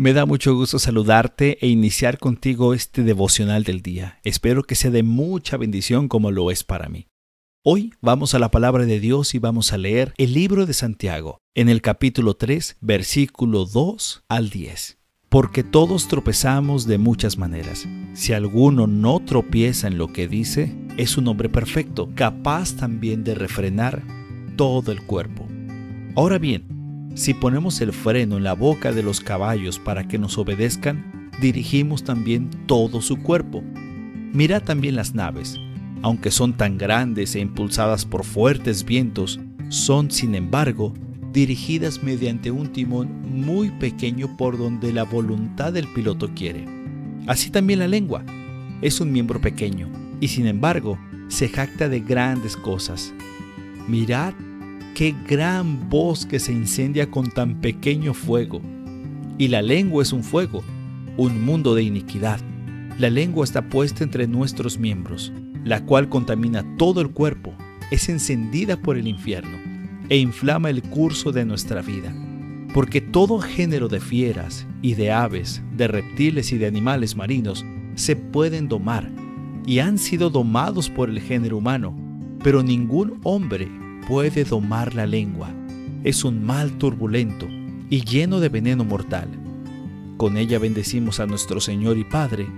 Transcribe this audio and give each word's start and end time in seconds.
Me 0.00 0.14
da 0.14 0.24
mucho 0.24 0.54
gusto 0.54 0.78
saludarte 0.78 1.58
e 1.60 1.68
iniciar 1.68 2.16
contigo 2.16 2.72
este 2.72 3.02
devocional 3.02 3.64
del 3.64 3.82
día. 3.82 4.18
Espero 4.24 4.62
que 4.62 4.74
sea 4.74 4.90
de 4.90 5.02
mucha 5.02 5.58
bendición 5.58 6.08
como 6.08 6.30
lo 6.30 6.50
es 6.50 6.64
para 6.64 6.88
mí. 6.88 7.08
Hoy 7.62 7.92
vamos 8.00 8.34
a 8.34 8.38
la 8.38 8.50
palabra 8.50 8.86
de 8.86 8.98
Dios 8.98 9.34
y 9.34 9.38
vamos 9.38 9.74
a 9.74 9.76
leer 9.76 10.14
el 10.16 10.32
libro 10.32 10.64
de 10.64 10.72
Santiago, 10.72 11.42
en 11.54 11.68
el 11.68 11.82
capítulo 11.82 12.32
3, 12.32 12.78
versículo 12.80 13.66
2 13.66 14.24
al 14.26 14.48
10. 14.48 14.96
Porque 15.28 15.62
todos 15.64 16.08
tropezamos 16.08 16.86
de 16.86 16.96
muchas 16.96 17.36
maneras. 17.36 17.86
Si 18.14 18.32
alguno 18.32 18.86
no 18.86 19.20
tropieza 19.20 19.86
en 19.86 19.98
lo 19.98 20.14
que 20.14 20.28
dice, 20.28 20.74
es 20.96 21.18
un 21.18 21.28
hombre 21.28 21.50
perfecto, 21.50 22.08
capaz 22.14 22.74
también 22.74 23.22
de 23.22 23.34
refrenar 23.34 24.02
todo 24.56 24.92
el 24.92 25.02
cuerpo. 25.04 25.46
Ahora 26.16 26.38
bien, 26.38 26.79
si 27.14 27.34
ponemos 27.34 27.80
el 27.80 27.92
freno 27.92 28.36
en 28.36 28.44
la 28.44 28.54
boca 28.54 28.92
de 28.92 29.02
los 29.02 29.20
caballos 29.20 29.78
para 29.78 30.06
que 30.06 30.18
nos 30.18 30.38
obedezcan, 30.38 31.30
dirigimos 31.40 32.04
también 32.04 32.50
todo 32.66 33.00
su 33.00 33.16
cuerpo. 33.22 33.62
Mira 34.32 34.60
también 34.60 34.96
las 34.96 35.14
naves, 35.14 35.58
aunque 36.02 36.30
son 36.30 36.56
tan 36.56 36.78
grandes 36.78 37.34
e 37.34 37.40
impulsadas 37.40 38.04
por 38.04 38.24
fuertes 38.24 38.84
vientos, 38.84 39.40
son, 39.68 40.10
sin 40.10 40.34
embargo, 40.34 40.94
dirigidas 41.32 42.02
mediante 42.02 42.50
un 42.50 42.72
timón 42.72 43.08
muy 43.22 43.70
pequeño 43.70 44.36
por 44.36 44.58
donde 44.58 44.92
la 44.92 45.04
voluntad 45.04 45.72
del 45.72 45.86
piloto 45.88 46.30
quiere. 46.34 46.64
Así 47.26 47.50
también 47.50 47.78
la 47.78 47.88
lengua. 47.88 48.24
Es 48.82 49.00
un 49.00 49.12
miembro 49.12 49.40
pequeño 49.40 49.88
y 50.20 50.28
sin 50.28 50.46
embargo 50.46 50.98
se 51.28 51.48
jacta 51.48 51.88
de 51.88 52.00
grandes 52.00 52.56
cosas. 52.56 53.12
Mirad 53.86 54.34
qué 54.94 55.14
gran 55.28 55.88
bosque 55.88 56.38
se 56.38 56.52
incendia 56.52 57.10
con 57.10 57.30
tan 57.30 57.60
pequeño 57.60 58.14
fuego. 58.14 58.60
Y 59.38 59.48
la 59.48 59.62
lengua 59.62 60.02
es 60.02 60.12
un 60.12 60.22
fuego, 60.22 60.62
un 61.16 61.44
mundo 61.44 61.74
de 61.74 61.82
iniquidad. 61.82 62.40
La 62.98 63.10
lengua 63.10 63.44
está 63.44 63.68
puesta 63.68 64.04
entre 64.04 64.26
nuestros 64.26 64.78
miembros, 64.78 65.32
la 65.64 65.84
cual 65.84 66.08
contamina 66.08 66.64
todo 66.76 67.00
el 67.00 67.10
cuerpo, 67.10 67.54
es 67.90 68.08
encendida 68.08 68.76
por 68.76 68.96
el 68.96 69.08
infierno 69.08 69.58
e 70.08 70.18
inflama 70.18 70.70
el 70.70 70.82
curso 70.82 71.32
de 71.32 71.44
nuestra 71.44 71.82
vida. 71.82 72.14
Porque 72.74 73.00
todo 73.00 73.40
género 73.40 73.88
de 73.88 74.00
fieras 74.00 74.66
y 74.82 74.94
de 74.94 75.10
aves, 75.10 75.62
de 75.76 75.88
reptiles 75.88 76.52
y 76.52 76.58
de 76.58 76.66
animales 76.66 77.16
marinos 77.16 77.64
se 77.94 78.16
pueden 78.16 78.68
domar 78.68 79.10
y 79.66 79.78
han 79.80 79.98
sido 79.98 80.30
domados 80.30 80.88
por 80.88 81.10
el 81.10 81.20
género 81.20 81.58
humano, 81.58 81.96
pero 82.42 82.62
ningún 82.62 83.20
hombre 83.24 83.68
puede 84.10 84.42
domar 84.42 84.96
la 84.96 85.06
lengua. 85.06 85.54
Es 86.02 86.24
un 86.24 86.44
mal 86.44 86.78
turbulento 86.78 87.46
y 87.90 88.00
lleno 88.04 88.40
de 88.40 88.48
veneno 88.48 88.84
mortal. 88.84 89.28
Con 90.16 90.36
ella 90.36 90.58
bendecimos 90.58 91.20
a 91.20 91.26
nuestro 91.26 91.60
Señor 91.60 91.96
y 91.96 92.02
Padre, 92.02 92.48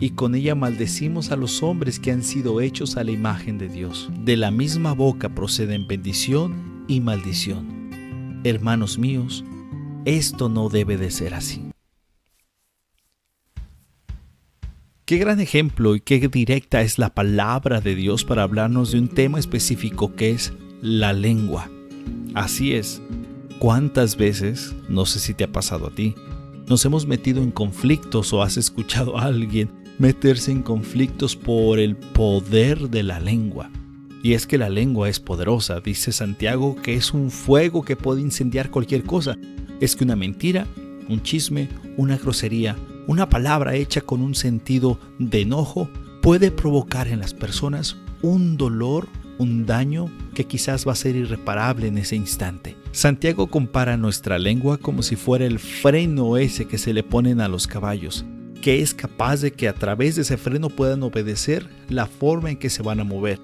y 0.00 0.10
con 0.10 0.34
ella 0.34 0.54
maldecimos 0.54 1.30
a 1.30 1.36
los 1.36 1.62
hombres 1.62 1.98
que 1.98 2.12
han 2.12 2.22
sido 2.22 2.60
hechos 2.60 2.98
a 2.98 3.04
la 3.04 3.10
imagen 3.10 3.56
de 3.56 3.70
Dios. 3.70 4.10
De 4.22 4.36
la 4.36 4.50
misma 4.50 4.92
boca 4.92 5.30
proceden 5.30 5.88
bendición 5.88 6.84
y 6.88 7.00
maldición. 7.00 8.40
Hermanos 8.44 8.98
míos, 8.98 9.46
esto 10.04 10.50
no 10.50 10.68
debe 10.68 10.98
de 10.98 11.10
ser 11.10 11.32
así. 11.32 11.70
Qué 15.06 15.16
gran 15.16 15.40
ejemplo 15.40 15.94
y 15.94 16.00
qué 16.00 16.28
directa 16.28 16.82
es 16.82 16.98
la 16.98 17.14
palabra 17.14 17.80
de 17.80 17.94
Dios 17.94 18.26
para 18.26 18.42
hablarnos 18.42 18.92
de 18.92 18.98
un 18.98 19.08
tema 19.08 19.38
específico 19.38 20.14
que 20.14 20.32
es 20.32 20.52
la 20.80 21.12
lengua. 21.12 21.70
Así 22.34 22.74
es. 22.74 23.02
¿Cuántas 23.58 24.16
veces, 24.16 24.74
no 24.88 25.04
sé 25.06 25.18
si 25.18 25.34
te 25.34 25.44
ha 25.44 25.52
pasado 25.52 25.88
a 25.88 25.90
ti, 25.90 26.14
nos 26.68 26.84
hemos 26.84 27.06
metido 27.06 27.42
en 27.42 27.50
conflictos 27.50 28.32
o 28.32 28.42
has 28.42 28.56
escuchado 28.56 29.18
a 29.18 29.24
alguien 29.24 29.70
meterse 29.98 30.52
en 30.52 30.62
conflictos 30.62 31.34
por 31.34 31.78
el 31.78 31.96
poder 31.96 32.88
de 32.90 33.02
la 33.02 33.18
lengua? 33.18 33.70
Y 34.22 34.34
es 34.34 34.46
que 34.46 34.58
la 34.58 34.68
lengua 34.68 35.08
es 35.08 35.20
poderosa, 35.20 35.80
dice 35.80 36.12
Santiago, 36.12 36.76
que 36.76 36.94
es 36.94 37.12
un 37.12 37.30
fuego 37.30 37.82
que 37.82 37.96
puede 37.96 38.20
incendiar 38.20 38.70
cualquier 38.70 39.04
cosa. 39.04 39.36
Es 39.80 39.96
que 39.96 40.04
una 40.04 40.16
mentira, 40.16 40.66
un 41.08 41.22
chisme, 41.22 41.68
una 41.96 42.16
grosería, 42.16 42.76
una 43.06 43.28
palabra 43.28 43.74
hecha 43.74 44.00
con 44.00 44.20
un 44.20 44.34
sentido 44.34 44.98
de 45.18 45.42
enojo 45.42 45.88
puede 46.20 46.50
provocar 46.50 47.08
en 47.08 47.20
las 47.20 47.32
personas 47.32 47.96
un 48.22 48.56
dolor 48.56 49.08
un 49.38 49.66
daño 49.66 50.10
que 50.38 50.44
quizás 50.44 50.86
va 50.86 50.92
a 50.92 50.94
ser 50.94 51.16
irreparable 51.16 51.88
en 51.88 51.98
ese 51.98 52.14
instante. 52.14 52.76
Santiago 52.92 53.48
compara 53.48 53.96
nuestra 53.96 54.38
lengua 54.38 54.78
como 54.78 55.02
si 55.02 55.16
fuera 55.16 55.44
el 55.44 55.58
freno 55.58 56.36
ese 56.36 56.66
que 56.66 56.78
se 56.78 56.92
le 56.92 57.02
ponen 57.02 57.40
a 57.40 57.48
los 57.48 57.66
caballos, 57.66 58.24
que 58.62 58.80
es 58.80 58.94
capaz 58.94 59.40
de 59.40 59.50
que 59.50 59.66
a 59.66 59.74
través 59.74 60.14
de 60.14 60.22
ese 60.22 60.36
freno 60.36 60.70
puedan 60.70 61.02
obedecer 61.02 61.68
la 61.88 62.06
forma 62.06 62.52
en 62.52 62.56
que 62.56 62.70
se 62.70 62.84
van 62.84 63.00
a 63.00 63.04
mover. 63.04 63.40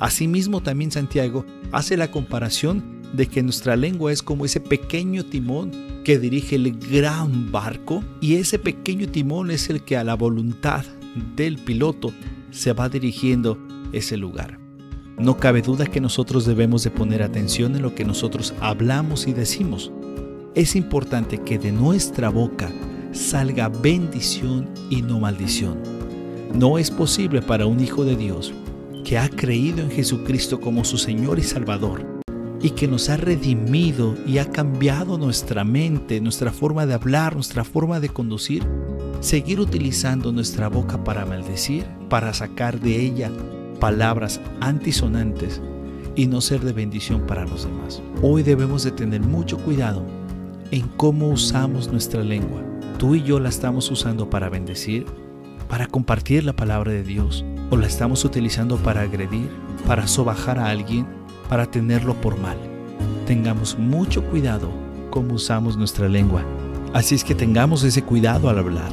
Asimismo 0.00 0.64
también 0.64 0.90
Santiago 0.90 1.46
hace 1.70 1.96
la 1.96 2.10
comparación 2.10 3.02
de 3.12 3.28
que 3.28 3.44
nuestra 3.44 3.76
lengua 3.76 4.10
es 4.10 4.20
como 4.20 4.44
ese 4.44 4.58
pequeño 4.58 5.24
timón 5.24 5.70
que 6.02 6.18
dirige 6.18 6.56
el 6.56 6.76
gran 6.76 7.52
barco 7.52 8.02
y 8.20 8.34
ese 8.34 8.58
pequeño 8.58 9.06
timón 9.06 9.52
es 9.52 9.70
el 9.70 9.84
que 9.84 9.96
a 9.96 10.02
la 10.02 10.14
voluntad 10.14 10.84
del 11.36 11.58
piloto 11.58 12.12
se 12.50 12.72
va 12.72 12.88
dirigiendo 12.88 13.64
ese 13.92 14.16
lugar. 14.16 14.61
No 15.22 15.36
cabe 15.36 15.62
duda 15.62 15.86
que 15.86 16.00
nosotros 16.00 16.46
debemos 16.46 16.82
de 16.82 16.90
poner 16.90 17.22
atención 17.22 17.76
en 17.76 17.82
lo 17.82 17.94
que 17.94 18.04
nosotros 18.04 18.54
hablamos 18.58 19.28
y 19.28 19.32
decimos. 19.32 19.92
Es 20.56 20.74
importante 20.74 21.38
que 21.38 21.60
de 21.60 21.70
nuestra 21.70 22.28
boca 22.28 22.72
salga 23.12 23.68
bendición 23.68 24.68
y 24.90 25.00
no 25.02 25.20
maldición. 25.20 25.78
No 26.56 26.76
es 26.76 26.90
posible 26.90 27.40
para 27.40 27.66
un 27.66 27.78
hijo 27.78 28.04
de 28.04 28.16
Dios 28.16 28.52
que 29.04 29.16
ha 29.16 29.28
creído 29.28 29.82
en 29.82 29.92
Jesucristo 29.92 30.60
como 30.60 30.84
su 30.84 30.98
Señor 30.98 31.38
y 31.38 31.44
Salvador 31.44 32.04
y 32.60 32.70
que 32.70 32.88
nos 32.88 33.08
ha 33.08 33.16
redimido 33.16 34.16
y 34.26 34.38
ha 34.38 34.50
cambiado 34.50 35.18
nuestra 35.18 35.62
mente, 35.62 36.20
nuestra 36.20 36.50
forma 36.50 36.84
de 36.84 36.94
hablar, 36.94 37.36
nuestra 37.36 37.62
forma 37.62 38.00
de 38.00 38.08
conducir, 38.08 38.66
seguir 39.20 39.60
utilizando 39.60 40.32
nuestra 40.32 40.66
boca 40.66 41.04
para 41.04 41.24
maldecir, 41.24 41.84
para 42.08 42.34
sacar 42.34 42.80
de 42.80 43.00
ella 43.00 43.30
palabras 43.82 44.40
antisonantes 44.60 45.60
y 46.14 46.28
no 46.28 46.40
ser 46.40 46.60
de 46.60 46.72
bendición 46.72 47.26
para 47.26 47.44
los 47.44 47.64
demás. 47.64 48.00
Hoy 48.22 48.44
debemos 48.44 48.84
de 48.84 48.92
tener 48.92 49.22
mucho 49.22 49.58
cuidado 49.58 50.06
en 50.70 50.86
cómo 50.96 51.30
usamos 51.30 51.90
nuestra 51.90 52.22
lengua. 52.22 52.62
Tú 53.00 53.16
y 53.16 53.24
yo 53.24 53.40
la 53.40 53.48
estamos 53.48 53.90
usando 53.90 54.30
para 54.30 54.48
bendecir, 54.48 55.04
para 55.68 55.88
compartir 55.88 56.44
la 56.44 56.52
palabra 56.52 56.92
de 56.92 57.02
Dios, 57.02 57.44
o 57.70 57.76
la 57.76 57.88
estamos 57.88 58.24
utilizando 58.24 58.76
para 58.76 59.00
agredir, 59.00 59.50
para 59.84 60.06
sobajar 60.06 60.60
a 60.60 60.68
alguien, 60.68 61.04
para 61.48 61.68
tenerlo 61.68 62.14
por 62.14 62.38
mal. 62.38 62.58
Tengamos 63.26 63.76
mucho 63.76 64.22
cuidado 64.30 64.70
cómo 65.10 65.34
usamos 65.34 65.76
nuestra 65.76 66.08
lengua. 66.08 66.44
Así 66.94 67.16
es 67.16 67.24
que 67.24 67.34
tengamos 67.34 67.82
ese 67.82 68.02
cuidado 68.02 68.48
al 68.48 68.60
hablar. 68.60 68.92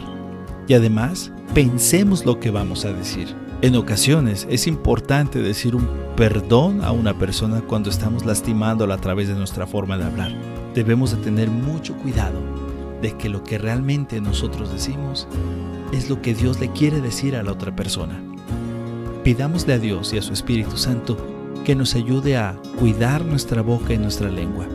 Y 0.67 0.73
además, 0.73 1.31
pensemos 1.53 2.25
lo 2.25 2.39
que 2.39 2.49
vamos 2.49 2.85
a 2.85 2.91
decir. 2.91 3.27
En 3.61 3.75
ocasiones 3.75 4.47
es 4.49 4.67
importante 4.67 5.41
decir 5.41 5.75
un 5.75 5.85
perdón 6.15 6.81
a 6.81 6.93
una 6.93 7.19
persona 7.19 7.59
cuando 7.59 7.89
estamos 7.89 8.25
lastimándola 8.25 8.95
a 8.95 9.01
través 9.01 9.27
de 9.27 9.33
nuestra 9.33 9.67
forma 9.67 9.97
de 9.97 10.05
hablar. 10.05 10.31
Debemos 10.73 11.11
de 11.11 11.17
tener 11.17 11.49
mucho 11.49 11.93
cuidado 11.97 12.39
de 13.01 13.17
que 13.17 13.27
lo 13.27 13.43
que 13.43 13.57
realmente 13.57 14.21
nosotros 14.21 14.71
decimos 14.71 15.27
es 15.91 16.09
lo 16.09 16.21
que 16.21 16.33
Dios 16.33 16.61
le 16.61 16.71
quiere 16.71 17.01
decir 17.01 17.35
a 17.35 17.43
la 17.43 17.51
otra 17.51 17.75
persona. 17.75 18.23
Pidámosle 19.25 19.73
a 19.73 19.79
Dios 19.79 20.13
y 20.13 20.19
a 20.19 20.21
su 20.21 20.31
Espíritu 20.31 20.77
Santo 20.77 21.17
que 21.65 21.75
nos 21.75 21.95
ayude 21.95 22.37
a 22.37 22.55
cuidar 22.79 23.25
nuestra 23.25 23.61
boca 23.61 23.93
y 23.93 23.97
nuestra 23.97 24.31
lengua. 24.31 24.67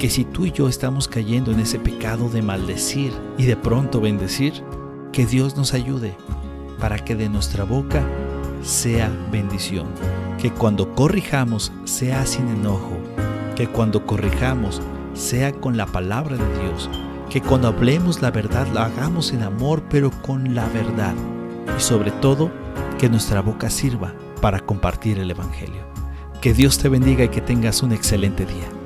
Que 0.00 0.10
si 0.10 0.24
tú 0.24 0.46
y 0.46 0.50
yo 0.50 0.68
estamos 0.68 1.06
cayendo 1.06 1.52
en 1.52 1.60
ese 1.60 1.78
pecado 1.78 2.28
de 2.28 2.42
maldecir 2.42 3.12
y 3.38 3.44
de 3.44 3.54
pronto 3.54 4.00
bendecir, 4.00 4.64
que 5.12 5.26
Dios 5.26 5.56
nos 5.56 5.74
ayude 5.74 6.16
para 6.80 6.98
que 6.98 7.14
de 7.14 7.28
nuestra 7.28 7.64
boca 7.64 8.02
sea 8.62 9.10
bendición. 9.30 9.86
Que 10.40 10.50
cuando 10.50 10.94
corrijamos 10.94 11.72
sea 11.84 12.26
sin 12.26 12.48
enojo. 12.48 12.98
Que 13.54 13.68
cuando 13.68 14.06
corrijamos 14.06 14.80
sea 15.14 15.52
con 15.52 15.76
la 15.76 15.86
palabra 15.86 16.36
de 16.36 16.62
Dios. 16.62 16.88
Que 17.28 17.40
cuando 17.40 17.68
hablemos 17.68 18.22
la 18.22 18.30
verdad 18.30 18.66
la 18.72 18.86
hagamos 18.86 19.32
en 19.32 19.42
amor 19.42 19.82
pero 19.90 20.10
con 20.22 20.54
la 20.54 20.66
verdad. 20.68 21.14
Y 21.76 21.80
sobre 21.80 22.10
todo, 22.10 22.50
que 22.98 23.08
nuestra 23.08 23.40
boca 23.40 23.70
sirva 23.70 24.12
para 24.40 24.60
compartir 24.60 25.18
el 25.18 25.30
Evangelio. 25.30 25.82
Que 26.40 26.54
Dios 26.54 26.78
te 26.78 26.88
bendiga 26.88 27.24
y 27.24 27.28
que 27.28 27.40
tengas 27.40 27.82
un 27.82 27.92
excelente 27.92 28.46
día. 28.46 28.79